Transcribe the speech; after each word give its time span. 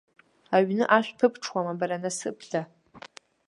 Аҩны 0.55 0.85
ашә 0.95 1.11
ԥыбҽуама, 1.17 1.79
бара 1.79 2.03
насыԥда! 2.03 2.61